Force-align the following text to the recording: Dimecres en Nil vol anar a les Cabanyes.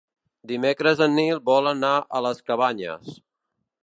Dimecres 0.51 1.03
en 1.05 1.13
Nil 1.17 1.41
vol 1.49 1.71
anar 1.73 1.93
a 1.99 2.21
les 2.29 2.41
Cabanyes. 2.49 3.13